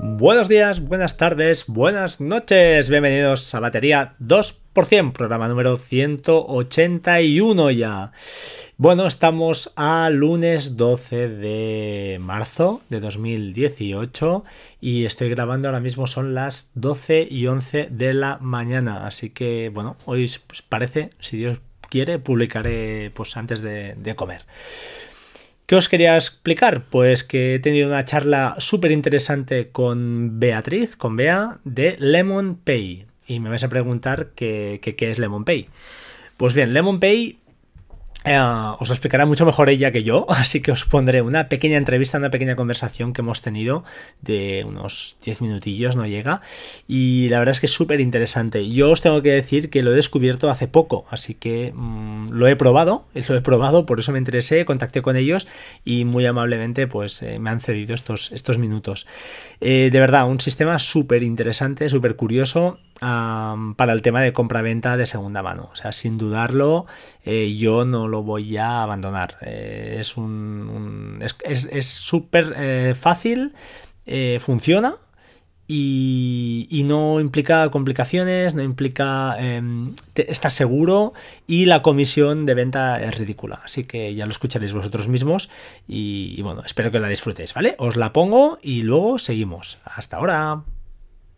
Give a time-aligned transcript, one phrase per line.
[0.00, 2.88] Buenos días, buenas tardes, buenas noches.
[2.88, 8.12] Bienvenidos a Batería 2%, programa número 181 ya.
[8.76, 14.44] Bueno, estamos a lunes 12 de marzo de 2018
[14.80, 19.04] y estoy grabando ahora mismo son las 12 y 11 de la mañana.
[19.04, 21.58] Así que, bueno, hoy pues, parece, si Dios
[21.88, 24.42] quiere, publicaré pues antes de, de comer.
[25.68, 26.84] ¿Qué os quería explicar?
[26.88, 33.04] Pues que he tenido una charla súper interesante con Beatriz, con Bea, de Lemon Pay.
[33.26, 35.68] Y me vais a preguntar qué, qué, es Lemon Pay.
[36.38, 37.40] Pues bien, Lemon Pay
[38.28, 38.38] eh,
[38.78, 42.18] os lo explicará mucho mejor ella que yo, así que os pondré una pequeña entrevista,
[42.18, 43.84] una pequeña conversación que hemos tenido
[44.20, 46.42] de unos 10 minutillos, no llega,
[46.86, 48.68] y la verdad es que es súper interesante.
[48.70, 52.46] Yo os tengo que decir que lo he descubierto hace poco, así que mmm, lo
[52.46, 55.48] he probado, lo he probado, por eso me interesé, contacté con ellos
[55.84, 59.06] y muy amablemente pues eh, me han cedido estos, estos minutos.
[59.60, 65.06] Eh, de verdad, un sistema súper interesante, súper curioso para el tema de compra-venta de
[65.06, 65.70] segunda mano.
[65.72, 66.86] O sea, sin dudarlo,
[67.24, 69.36] yo no lo voy a abandonar.
[69.42, 73.54] Eh, es un, un es súper eh, fácil,
[74.06, 74.96] eh, funciona.
[75.70, 79.36] Y, y, no implica complicaciones, no implica.
[79.38, 79.60] Eh,
[80.14, 81.12] está seguro
[81.46, 83.60] y la comisión de venta es ridícula.
[83.62, 85.50] Así que ya lo escucharéis vosotros mismos.
[85.86, 87.74] Y, y bueno, espero que la disfrutéis, ¿vale?
[87.78, 89.78] Os la pongo y luego seguimos.
[89.84, 90.62] Hasta ahora.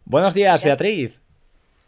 [0.05, 1.19] Buenos días, Beatriz.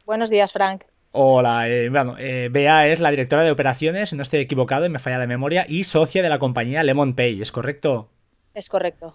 [0.04, 0.91] Buenos días, Frank.
[1.14, 4.98] Hola, eh, bueno, eh, Bea es la directora de operaciones, no estoy equivocado y me
[4.98, 8.08] falla la memoria, y socia de la compañía Lemon Pay, ¿es correcto?
[8.54, 9.14] Es correcto.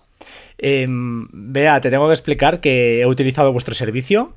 [0.59, 4.35] Eh, Bea, te tengo que explicar que he utilizado vuestro servicio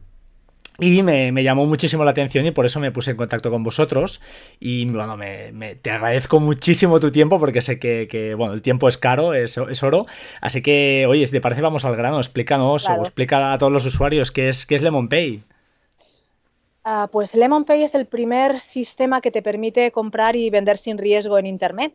[0.79, 3.63] y me, me, llamó muchísimo la atención y por eso me puse en contacto con
[3.63, 4.23] vosotros.
[4.59, 8.63] Y bueno, me, me, te agradezco muchísimo tu tiempo porque sé que, que bueno, el
[8.63, 10.07] tiempo es caro, es, es, oro.
[10.41, 13.01] Así que, oye, si te parece, vamos al grano, explícanos claro.
[13.01, 15.43] o explica a todos los usuarios qué es, qué es Lemon Pay.
[16.83, 20.97] Uh, pues Lemon Pay es el primer sistema que te permite comprar y vender sin
[20.97, 21.93] riesgo en Internet,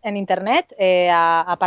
[0.78, 1.12] eh,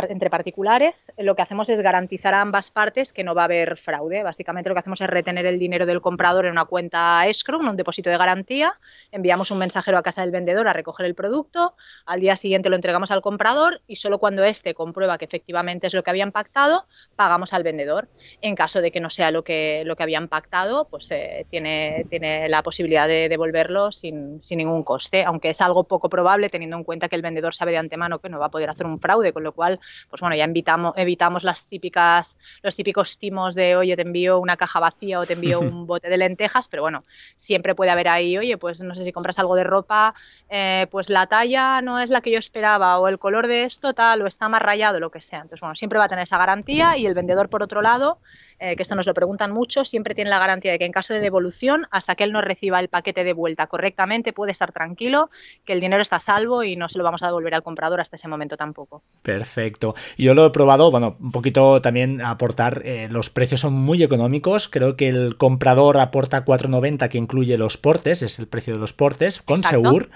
[0.07, 1.11] entre particulares.
[1.17, 4.23] Lo que hacemos es garantizar a ambas partes que no va a haber fraude.
[4.23, 7.67] Básicamente lo que hacemos es retener el dinero del comprador en una cuenta escrow, en
[7.67, 8.79] un depósito de garantía.
[9.11, 11.75] Enviamos un mensajero a casa del vendedor a recoger el producto.
[12.05, 15.93] Al día siguiente lo entregamos al comprador y solo cuando éste comprueba que efectivamente es
[15.93, 16.85] lo que habían pactado,
[17.17, 18.07] pagamos al vendedor.
[18.39, 22.05] En caso de que no sea lo que, lo que habían pactado, pues eh, tiene,
[22.09, 26.77] tiene la posibilidad de devolverlo sin, sin, ningún coste, aunque es algo poco probable teniendo
[26.77, 28.99] en cuenta que el vendedor sabe de antemano que no va a poder hacer un
[28.99, 33.75] fraude, con lo cual, pues bueno, ya invitamos, evitamos las típicas, los típicos timos de,
[33.75, 37.03] oye, te envío una caja vacía o te envío un bote de lentejas, pero bueno,
[37.35, 40.13] siempre puede haber ahí, oye, pues no sé si compras algo de ropa,
[40.49, 43.93] eh, pues la talla no es la que yo esperaba o el color de esto
[43.93, 45.39] tal o está más rayado, lo que sea.
[45.39, 48.19] Entonces, bueno, siempre va a tener esa garantía y el vendedor, por otro lado,
[48.59, 51.13] eh, que esto nos lo preguntan mucho, siempre tiene la garantía de que en caso
[51.13, 55.29] de devolución, hasta que él no reciba el paquete de vuelta correctamente, puede estar tranquilo,
[55.65, 57.99] que el dinero está a salvo y no se lo vamos a devolver al comprador
[57.99, 59.01] hasta ese momento tampoco.
[59.21, 59.95] Perfecto.
[60.17, 64.69] Yo lo he probado, bueno, un poquito también aportar, eh, los precios son muy económicos,
[64.69, 68.93] creo que el comprador aporta 4,90 que incluye los portes, es el precio de los
[68.93, 69.81] portes, con Exacto.
[69.81, 70.09] Segur,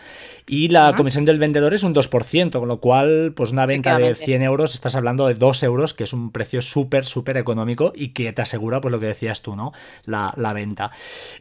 [0.48, 0.98] y la uh -huh.
[0.98, 4.74] comisión del vendedor es un 2%, con lo cual, pues una venta de 100 euros,
[4.74, 8.42] estás hablando de 2 euros, que es un precio súper, súper económico y que te
[8.42, 9.72] asegura, pues lo que decías tú, ¿no?
[10.06, 10.92] La, la venta.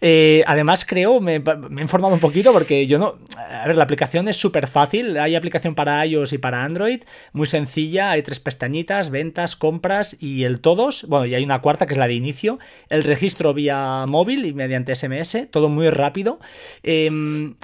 [0.00, 3.18] Eh, además, creo, me, me, he informado un poquito porque yo no.
[3.36, 5.16] A ver, la aplicación es súper fácil.
[5.18, 8.10] Hay aplicación para iOS y para Android, muy sencilla.
[8.10, 11.06] Hay tres pestañitas: ventas, compras y el todos.
[11.08, 12.58] Bueno, y hay una cuarta que es la de inicio.
[12.88, 16.40] El registro vía móvil y mediante SMS, todo muy rápido.
[16.82, 17.10] Eh,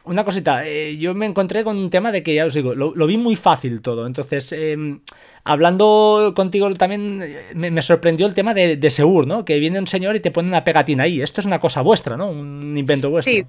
[0.04, 3.06] una cosita, eh, yo me encontré con un tema de que ya os digo, lo,
[3.06, 4.06] vi muy fácil todo.
[4.06, 4.76] Entonces, eh,
[5.44, 7.24] hablando contigo también
[7.54, 9.44] me, me sorprendió el tema de, de, Segur, ¿no?
[9.44, 11.20] Que viene un señor y te pone una pegatina ahí.
[11.20, 12.30] Esto es una cosa vuestra, ¿no?
[12.30, 13.32] Un invento vuestro.
[13.32, 13.44] Sí.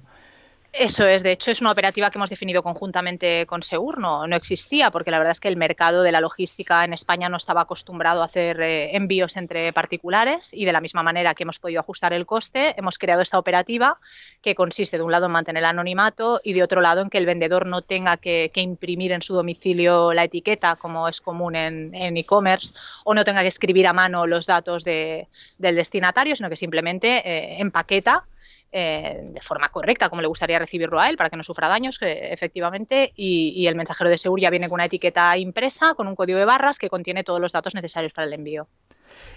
[0.72, 4.36] Eso es, de hecho es una operativa que hemos definido conjuntamente con Segur, no, no,
[4.36, 7.62] existía porque la verdad es que el mercado de la logística en España no estaba
[7.62, 11.80] acostumbrado a hacer eh, envíos entre particulares y de la misma manera que hemos podido
[11.80, 13.98] ajustar el coste, hemos creado esta operativa
[14.42, 17.18] que consiste de un lado en mantener el anonimato y de otro lado en que
[17.18, 21.56] el vendedor no tenga que, que imprimir en su domicilio la etiqueta como es común
[21.56, 22.74] en e-commerce
[23.04, 25.26] o no tenga que escribir a mano los datos de,
[25.58, 28.24] del destinatario, sino que simplemente eh, empaqueta
[28.72, 31.98] eh, de forma correcta, como le gustaría recibirlo a él, para que no sufra daños,
[31.98, 36.06] que, efectivamente, y, y, el mensajero de Segur ya viene con una etiqueta impresa, con
[36.06, 38.68] un código de barras que contiene todos los datos necesarios para el envío.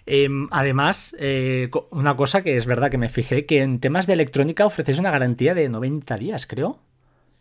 [0.05, 4.13] Eh, además, eh, una cosa que es verdad que me fijé, que en temas de
[4.13, 6.79] electrónica ofrecéis una garantía de 90 días, creo.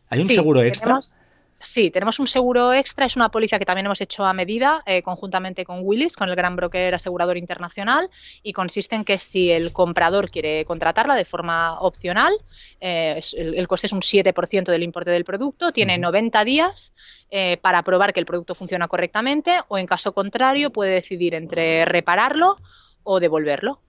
[0.09, 0.87] ¿Hay un sí, seguro extra?
[0.87, 1.19] Tenemos...
[1.65, 5.03] Sí, tenemos un seguro extra, es una póliza que también hemos hecho a medida eh,
[5.03, 8.11] conjuntamente con Willis, con el gran broker asegurador internacional,
[8.43, 12.33] y consiste en que si el comprador quiere contratarla de forma opcional,
[12.81, 16.93] eh, el, coste es un 7% del importe del producto, tiene 90 días
[17.31, 21.85] eh, para probar que el producto funciona correctamente o en caso contrario puede decidir entre
[21.85, 22.57] repararlo
[23.05, 23.81] o devolverlo.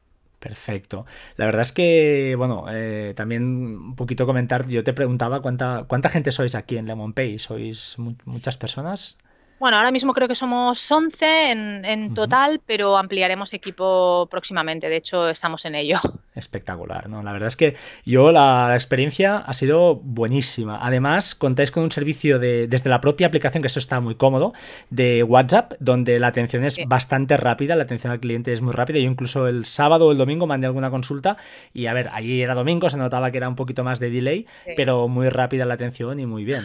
[0.43, 1.05] Perfecto.
[1.37, 6.09] La verdad es que, bueno, eh, también un poquito comentar, yo te preguntaba cuánta, cuánta
[6.09, 7.39] gente sois aquí en Lemon Pay.
[7.39, 7.95] ¿Sois
[8.25, 9.17] muchas personas?
[9.59, 14.89] Bueno, ahora mismo creo que somos 11 en, total, pero ampliaremos equipo próximamente.
[14.89, 15.99] De hecho, estamos en ello.
[16.35, 17.23] Espectacular, ¿no?
[17.23, 20.79] La verdad es que yo la experiencia ha sido buenísima.
[20.85, 24.53] Además, contáis con un servicio de, desde la propia aplicación, que eso está muy cómodo,
[24.89, 28.99] de WhatsApp, donde la atención es bastante rápida, la atención al cliente es muy rápida.
[28.99, 31.37] Yo incluso el sábado o el domingo mandé alguna consulta
[31.73, 34.45] y a ver, allí era domingo, se notaba que era un poquito más de delay,
[34.75, 36.63] pero muy rápida la atención y muy bien.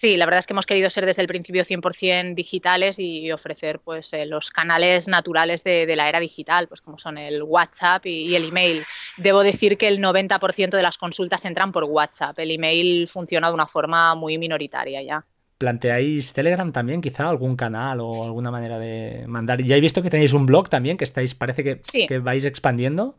[0.00, 3.80] Sí, la verdad es que hemos querido ser desde el principio 100% digitales y ofrecer
[3.80, 8.34] pues eh, los canales naturales de, la era digital, pues como son el WhatsApp y,
[8.34, 8.82] el email.
[9.18, 12.38] Debo decir que el 90% de las consultas entran por WhatsApp.
[12.38, 15.22] El email funciona de una forma muy minoritaria ya.
[15.58, 19.62] ¿Planteáis Telegram también, quizá algún canal o alguna manera de mandar?
[19.62, 23.16] Ya he visto que tenéis un blog también, que estáis, parece que, que vais expandiendo.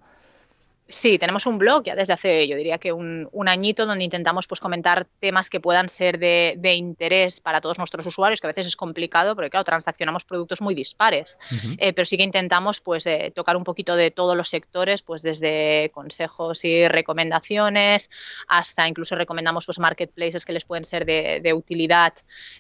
[0.92, 4.60] Sí, tenemos un blog ya desde hace, yo diría que un, añito, donde intentamos pues,
[4.60, 8.76] comentar temas que puedan ser de, interés para todos nuestros usuarios, que a veces es
[8.76, 11.40] complicado, porque claro, transaccionamos productos muy dispares,
[11.78, 15.22] eh, pero sí que intentamos pues, eh, tocar un poquito de todos los sectores, pues
[15.22, 18.10] desde consejos y recomendaciones,
[18.48, 22.14] hasta incluso recomendamos pues, marketplaces que les pueden ser de, utilidad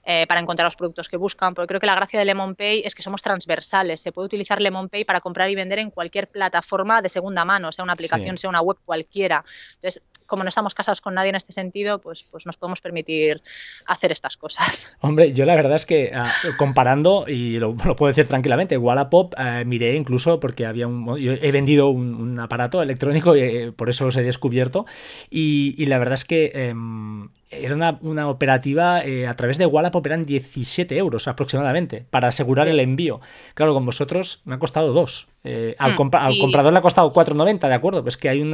[0.05, 2.83] eh, para encontrar los productos que buscan, porque creo que la gracia de Lemon Pay
[2.85, 6.29] es que somos transversales, se puede utilizar Lemon Pay para comprar y vender en cualquier
[6.29, 9.43] plataforma de segunda mano, sea una aplicación sea una web cualquiera.
[9.75, 10.01] Entonces,
[10.31, 13.43] como no estamos casados con nadie en este sentido, pues, pues nos podemos permitir
[13.85, 14.87] hacer estas cosas.
[15.01, 19.65] Hombre, yo la verdad es que ah, comparando, y lo, puedo decir tranquilamente, Wallapop eh,
[19.65, 21.17] miré incluso porque había un.
[21.19, 24.85] Yo he vendido un, aparato electrónico, y, eh, por eso los he descubierto,
[25.29, 26.51] y, la verdad es que.
[26.55, 32.67] Em, era una, operativa eh, a través de Wallapop, eran 17 euros aproximadamente para asegurar
[32.67, 33.19] el envío.
[33.53, 35.27] Claro, con vosotros me ha costado dos.
[35.43, 38.03] Eh, al, mm, al comprador le ha costado 4,90, ¿de acuerdo?
[38.03, 38.53] Pues que hay un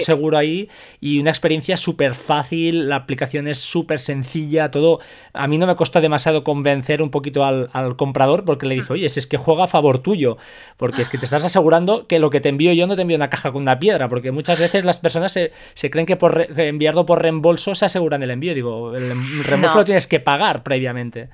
[0.00, 0.68] seguro ahí
[1.00, 5.00] y una experiencia súper fácil, la aplicación es súper sencilla, todo.
[5.32, 8.94] A mí no me costó demasiado convencer un poquito al, comprador porque le dije, mm.
[8.94, 10.36] oye, si es que juega a favor tuyo,
[10.76, 13.16] porque es que te estás asegurando que lo que te envío yo no te envío
[13.16, 17.04] una caja con una piedra, porque muchas veces las personas se, creen que por enviarlo
[17.04, 18.54] por reembolso se aseguran el envío.
[18.54, 21.28] Digo, el reembolso lo tienes que pagar previamente.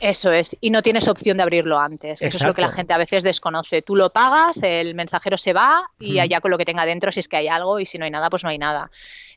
[0.00, 2.20] Eso es, y no tienes opción de abrirlo antes.
[2.20, 3.80] Eso es lo que la gente a veces desconoce.
[3.80, 7.20] Tú lo pagas, el mensajero se va y allá con lo que tenga dentro, si
[7.20, 8.90] es que hay algo, y si no hay nada, pues no hay nada.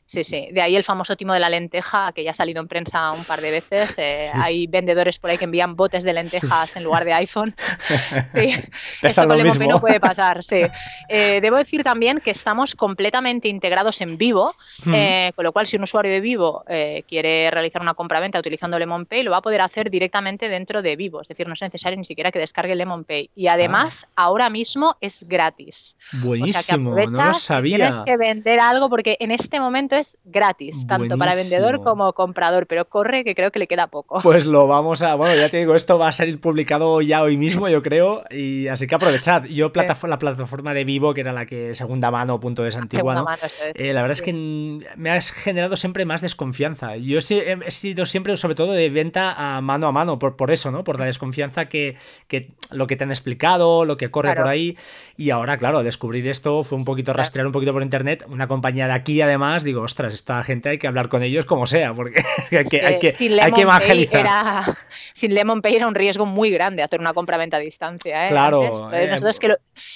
[0.08, 0.48] Sí, sí.
[0.52, 3.24] De ahí el famoso timo de la lenteja, que ya ha salido en prensa un
[3.24, 3.98] par de veces.
[3.98, 7.54] Eh, hay vendedores por ahí que envían botes de lentejas en lugar de iPhone.
[8.34, 8.54] sí.
[9.02, 9.70] Esto con mismo.
[9.70, 10.62] no puede pasar, sí.
[11.10, 14.54] Eh, debo decir también que estamos completamente integrados en Vivo,
[14.90, 16.64] eh, con lo cual si un usuario de Vivo
[17.06, 20.96] quiere realizar una compra-venta utilizando Lemon Pay, lo va a poder hacer directamente dentro de
[20.96, 21.20] Vivo.
[21.20, 23.28] Es decir, no es necesario ni siquiera que descargue Lemon Pay.
[23.36, 24.24] Y además, ah.
[24.24, 25.98] ahora mismo es gratis.
[26.12, 27.76] Buenísimo, no lo sabía.
[27.76, 32.66] Tienes que vender algo porque en este momento es gratis, tanto para vendedor como comprador,
[32.66, 34.20] pero corre que creo que le queda poco.
[34.28, 37.36] Pues lo vamos a, bueno, ya te digo, esto va a salir publicado ya hoy
[37.36, 39.44] mismo, yo creo, y así que aprovechad.
[39.44, 43.38] Yo la plataforma de Vivo, que era la que segunda mano punto es antigua,
[43.74, 46.96] eh, la verdad es que me ha generado siempre más desconfianza.
[46.96, 50.70] Yo he sido siempre, sobre todo, de venta a mano a mano, por, por eso,
[50.70, 50.84] ¿no?
[50.84, 51.96] Por la desconfianza que,
[52.26, 54.76] que lo que te han explicado, lo que corre por ahí.
[55.16, 58.24] Y ahora, claro, descubrir esto fue un poquito rastrear un poquito por internet.
[58.28, 61.66] Una compañía de aquí, además, digo, ostras, esta gente hay que hablar con ellos como
[61.66, 62.22] sea, porque
[62.56, 64.20] hay que, hay que, hay que evangelizar.
[64.20, 64.76] Era,
[65.18, 68.26] sin Lemon Pay era un riesgo muy grande hacer una compra-venta a distancia.
[68.26, 68.28] ¿eh?
[68.28, 68.62] Claro.
[68.92, 69.48] Eh, nosotros que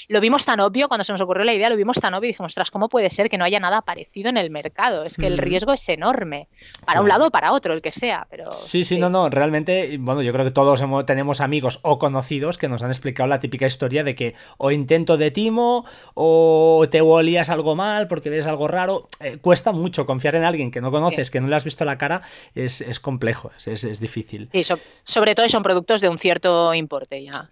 [0.08, 2.32] lo, vimos tan obvio, cuando se nos ocurrió la idea, lo vimos tan obvio y
[2.32, 5.04] dijimos, ostras, ¿cómo puede ser que no haya nada parecido en el mercado?
[5.04, 6.48] Es que el riesgo es enorme,
[6.84, 8.26] para un lado o para otro, el que sea.
[8.30, 12.58] Pero, sí, sí, no, no, realmente, bueno, yo creo que todos tenemos amigos o conocidos
[12.58, 17.00] que nos han explicado la típica historia de que o intento de timo o te
[17.00, 19.08] olías algo mal porque ves algo raro.
[19.20, 21.96] Eh, cuesta mucho confiar en alguien que no conoces, que no le has visto la
[21.96, 22.22] cara,
[22.56, 24.48] es, complejo, es, difícil.
[24.52, 24.64] Sí,
[25.12, 27.48] sobre todo son productos de un cierto importe ya.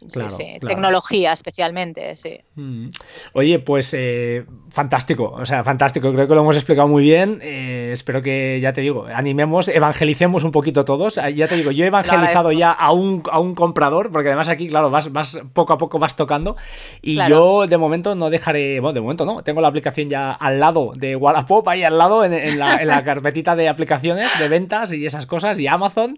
[0.60, 2.40] Tecnología especialmente, sí.
[2.56, 2.88] Mm.
[3.32, 7.40] Oye, pues eh, fantástico, o sea, fantástico, creo que lo hemos explicado muy bien.
[7.42, 11.16] Eh, espero que, ya te digo, animemos, evangelicemos un poquito todos.
[11.16, 14.48] Ah, ya te digo, yo he evangelizado ya a un, a un comprador, porque además
[14.48, 16.56] aquí, claro, vas, vas poco a poco vas tocando.
[17.00, 20.60] Y yo de momento no dejaré, bueno, de momento no, tengo la aplicación ya al
[20.60, 25.06] lado de Wallapop, ahí al lado guardado en, la, carpetita de aplicaciones, de ventas y
[25.06, 26.16] esas cosas, y Amazon,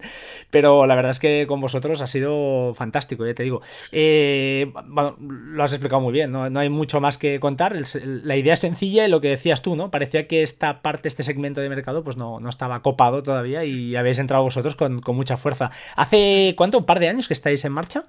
[0.50, 3.62] pero la verdad es que con vosotros ha sido fantástico, ya te digo.
[3.90, 6.44] Eh, bueno, lo has explicado muy bien, ¿no?
[6.44, 7.74] hay mucho más que contar.
[8.02, 9.90] la idea es sencilla y lo que decías tú, ¿no?
[9.90, 13.96] Parecía que esta parte, este segmento de mercado, pues no, no estaba copado todavía y
[13.96, 15.70] habéis entrado vosotros con, con mucha fuerza.
[15.96, 16.78] ¿Hace cuánto?
[16.78, 18.06] ¿Un par de años que estáis en marcha?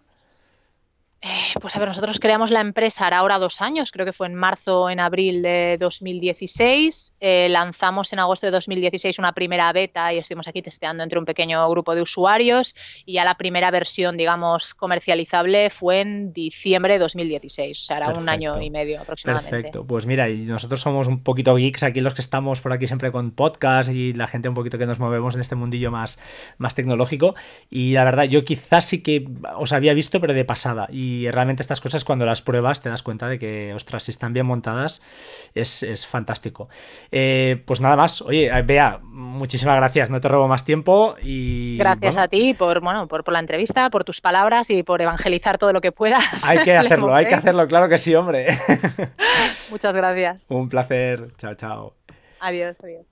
[1.25, 4.35] Eh, pues a ver, nosotros creamos la empresa ahora dos años, creo que fue en
[4.35, 7.15] marzo o en abril de 2016.
[7.21, 11.23] Eh, lanzamos en agosto de 2016 una primera beta y estuvimos aquí testeando entre un
[11.23, 12.75] pequeño grupo de usuarios
[13.05, 18.09] y ya la primera versión, digamos, comercializable fue en diciembre de 2016, o sea, era
[18.09, 19.49] un año y medio aproximadamente.
[19.49, 22.87] Perfecto, pues mira, y nosotros somos un poquito geeks aquí los que estamos por aquí
[22.87, 26.19] siempre con podcast y la gente un poquito que nos movemos en este mundillo más,
[26.57, 27.33] más tecnológico
[27.69, 29.25] y la verdad yo quizás sí que
[29.55, 32.89] os había visto pero de pasada y y realmente estas cosas cuando las pruebas te
[32.89, 35.01] das cuenta de que, ostras, si están bien montadas,
[35.53, 36.69] es, fantástico.
[37.11, 41.77] Eh, pues nada más, oye, vea muchísimas gracias, no te robo más tiempo y...
[41.77, 45.73] Gracias a ti por, bueno, por, la entrevista, por tus palabras y por evangelizar todo
[45.73, 46.43] lo que puedas.
[46.43, 48.47] Hay que hacerlo, hay que hacerlo, claro que sí, hombre.
[49.69, 50.45] Muchas gracias.
[50.49, 51.95] Un placer, chao, chao.
[52.39, 53.05] Adiós, adiós.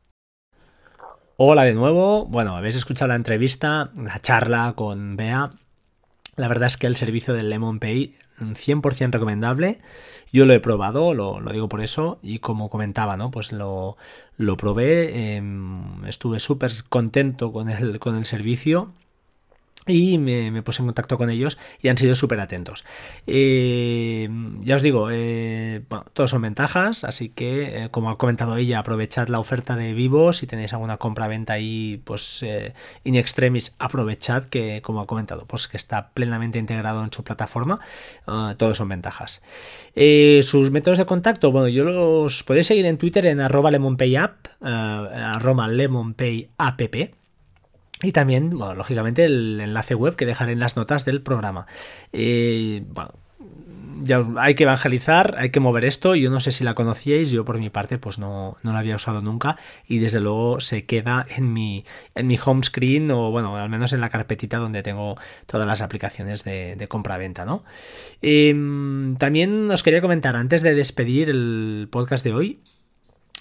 [1.38, 2.26] Hola de nuevo.
[2.26, 5.52] Bueno, habéis escuchado la entrevista, la charla con Bea.
[6.38, 9.80] La verdad es que el servicio del Lemon Pay 100% recomendable.
[10.32, 13.32] Yo lo he probado, lo, digo por eso, y como comentaba, ¿no?
[13.32, 13.98] Pues lo,
[14.38, 18.92] lo probé, em, estuve súper contento con el, con el servicio
[19.88, 22.86] y me, puse en contacto con ellos y han sido súper atentos.
[23.26, 25.82] Eh, ya os digo, eh,
[26.14, 30.34] todos son ventajas, así que, eh, como ha comentado ella, aprovechad la oferta de Vivo.
[30.34, 32.46] Si tenéis alguna compra-venta ahí, pues
[33.04, 37.80] in extremis, aprovechad que, como ha comentado, pues que está plenamente integrado en su plataforma.
[38.28, 39.42] Ah, todos son ventajas.
[39.96, 45.68] sus métodos de contacto, bueno, yo los podéis seguir en Twitter en arroba lemonpayapp, arroba
[45.68, 47.21] lemonpayapp
[48.02, 51.68] y también, bueno, lógicamente, el enlace web que dejaré en las notas del programa.
[52.14, 53.14] Eh, bueno,
[54.04, 56.16] ya hay que evangelizar, hay que mover esto.
[56.16, 58.96] Yo no sé si la conocíais, yo por mi parte, pues no, no la había
[58.96, 59.58] usado nunca.
[59.88, 63.94] Y desde luego se queda en mi, en mi home screen, o bueno, al menos
[63.94, 65.16] en la carpetita donde tengo
[65.46, 67.64] todas las aplicaciones de, de compra-venta, ¿no?
[68.22, 72.60] Em, también os quería comentar, antes de despedir el podcast de hoy,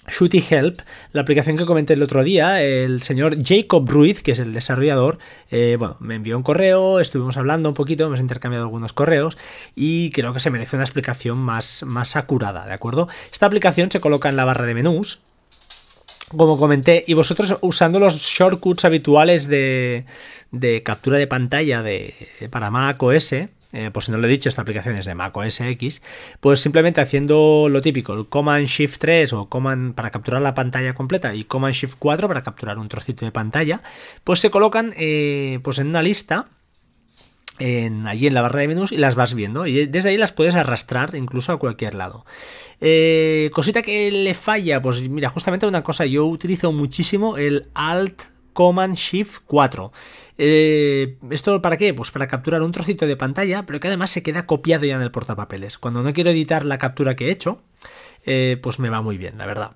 [0.07, 0.79] Shooty Help,
[1.13, 5.19] la aplicación que comenté el otro día, el señor Jacob Ruiz, que es el desarrollador,
[5.51, 9.37] eh, bueno, me envió un correo, estuvimos hablando un poquito, hemos intercambiado algunos correos
[9.75, 13.07] y creo que se merece una explicación más, más acurada, ¿de acuerdo?
[13.31, 15.21] Esta aplicación se coloca en la barra de menús,
[16.35, 20.05] como comenté, y vosotros usando los shortcuts habituales de,
[20.51, 22.15] de captura de pantalla de,
[22.49, 23.35] para Mac OS,
[23.73, 26.01] eh, por si no lo he dicho, esta aplicación es de Mac OS X,
[26.39, 30.93] pues simplemente haciendo lo típico, el Command Shift 3 o Command para capturar la pantalla
[30.93, 33.81] completa y Command Shift 4 para capturar un trocito de pantalla,
[34.23, 36.47] pues se colocan eh, pues en una lista
[37.59, 40.31] en, allí en la barra de menús y las vas viendo y desde ahí las
[40.31, 42.25] puedes arrastrar incluso a cualquier lado.
[42.79, 48.23] Eh, cosita que le falla, pues mira, justamente una cosa, yo utilizo muchísimo el Alt
[48.53, 49.91] Command Shift 4.
[50.37, 51.93] Eh, ¿Esto para qué?
[51.93, 55.01] Pues para capturar un trocito de pantalla, pero que además se queda copiado ya en
[55.01, 55.77] el portapapeles.
[55.77, 57.61] Cuando no quiero editar la captura que he hecho,
[58.25, 59.75] eh, pues me va muy bien, la verdad.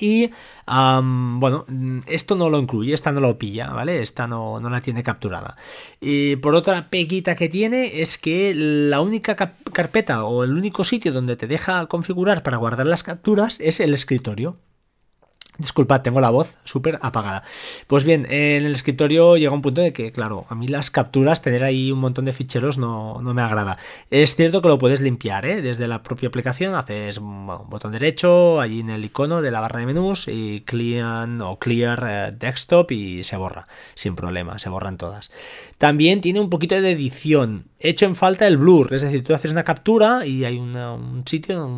[0.00, 0.30] Y
[0.66, 1.64] bueno,
[2.06, 4.02] esto no lo incluye, esta no lo pilla, ¿vale?
[4.02, 5.56] Esta no, no, la tiene capturada.
[6.00, 11.12] Y por otra peguita que tiene es que la única carpeta o el único sitio
[11.12, 14.58] donde te deja configurar para guardar las capturas es el escritorio.
[15.58, 17.42] Disculpad, tengo la voz súper apagada.
[17.86, 21.40] Pues bien, en el escritorio llega un punto de que, claro, a mí las capturas,
[21.40, 23.78] tener ahí un montón de ficheros no, me agrada.
[24.10, 25.62] Es cierto que lo puedes limpiar, ¿eh?
[25.62, 29.80] Desde la propia aplicación haces un botón derecho, allí en el icono de la barra
[29.80, 34.98] de menús y clear o clear eh, desktop y se borra, sin problema, se borran
[34.98, 35.30] todas.
[35.78, 37.64] También tiene un poquito de edición.
[37.80, 41.68] Hecho en falta el blur, es decir, tú haces una captura y hay un sitio,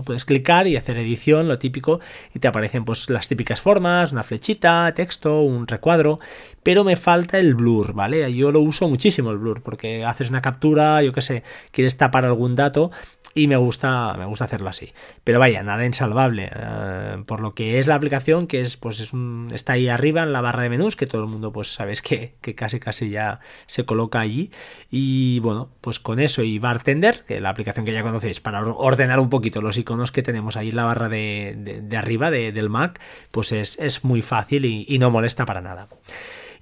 [0.00, 2.00] puedes clicar y hacer edición, lo típico,
[2.34, 6.18] y te aparecen pues las típicas formas, una flechita, texto, un recuadro,
[6.62, 8.34] pero me falta el blur, ¿vale?
[8.34, 12.24] Yo lo uso muchísimo el blur, porque haces una captura, yo qué sé, quieres tapar
[12.24, 12.90] algún dato
[13.34, 14.92] y me gusta, me gusta hacerlo así.
[15.24, 16.50] Pero vaya, nada insalvable.
[16.54, 20.22] Eh, por lo que es la aplicación, que es, pues es un, está ahí arriba
[20.22, 23.10] en la barra de menús, que todo el mundo, pues sabes que, que casi casi
[23.10, 24.50] ya se coloca allí.
[24.90, 28.64] Y bueno, pues con eso y Bartender, que es la aplicación que ya conocéis, para
[28.64, 32.70] ordenar un poquito los iconos que tenemos ahí en la barra de, de, arriba del
[32.70, 35.88] Mac, pues es, es muy fácil y no molesta para nada.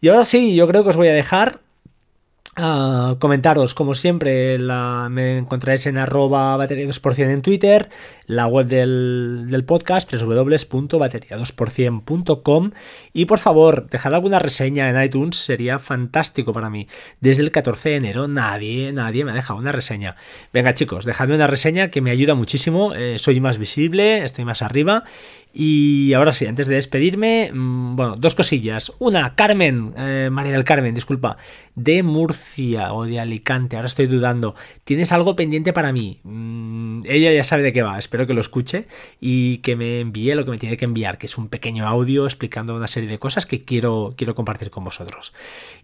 [0.00, 1.60] Y ahora sí, yo creo que os voy a dejar
[2.56, 7.90] Ah, comentaros, como siempre, la, me encontraréis en arroba batería 2% en Twitter,
[8.26, 12.70] la web del, del podcast www.bateria2%.com
[13.12, 16.88] y por favor, dejad alguna reseña en iTunes, sería fantástico para mí.
[17.20, 20.16] Desde el 14 de enero nadie, nadie me ha dejado una reseña.
[20.52, 24.60] Venga chicos, dejadme una reseña que me ayuda muchísimo, eh, soy más visible, estoy más
[24.60, 25.04] arriba
[25.52, 28.92] y ahora sí, antes de despedirme, mm, bueno, dos cosillas.
[28.98, 31.36] Una, Carmen, eh, María del Carmen, disculpa,
[31.74, 34.54] de Murcia o de Alicante, ahora estoy dudando.
[34.84, 36.20] ¿Tienes algo pendiente para mí?
[36.22, 38.86] Mm, ella ya sabe de qué va, espero que lo escuche
[39.20, 42.26] y que me envíe lo que me tiene que enviar, que es un pequeño audio
[42.26, 45.32] explicando una serie de cosas que quiero, quiero compartir con vosotros.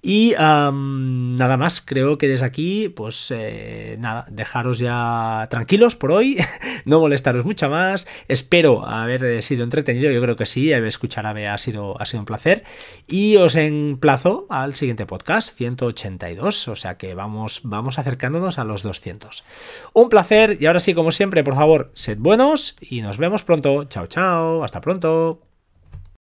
[0.02, 6.38] Y nada más, creo que desde aquí, pues eh, nada, dejaros ya tranquilos por hoy,
[6.84, 8.06] no molestaros mucho más.
[8.28, 12.20] Espero haber sido entretenido, yo creo que sí, escuchar a Bea ha sido, ha sido
[12.20, 12.64] un placer.
[13.06, 18.82] Y os emplazo al siguiente podcast, 182, o sea que vamos, vamos acercándonos a los
[18.82, 19.44] 200.
[19.92, 23.84] Un placer y ahora sí, como siempre, por favor, sed buenos y nos vemos pronto.
[23.84, 25.45] Chao, chao, hasta pronto.